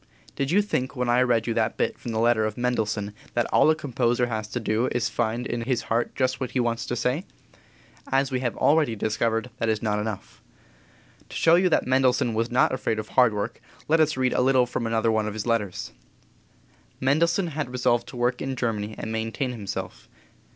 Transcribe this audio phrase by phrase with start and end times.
[0.35, 3.45] Did you think when I read you that bit from the letter of Mendelssohn that
[3.53, 6.59] all a composer has to do is to find in his heart just what he
[6.59, 7.23] wants to say?
[8.11, 10.41] As we have already discovered, that is not enough.
[11.29, 14.41] To show you that Mendelssohn was not afraid of hard work let us read a
[14.41, 15.91] little from another of his letters.
[16.99, 20.09] Mendelssohn had resolved to work in Germany and maintain himself.